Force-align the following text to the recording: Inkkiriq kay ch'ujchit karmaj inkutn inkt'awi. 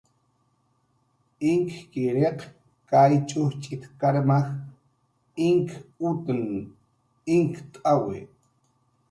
Inkkiriq 1.51 2.39
kay 2.89 3.13
ch'ujchit 3.29 3.81
karmaj 3.99 4.45
inkutn 5.47 6.41
inkt'awi. 7.35 8.17